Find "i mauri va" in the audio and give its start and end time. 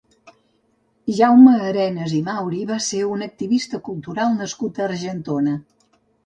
2.19-2.77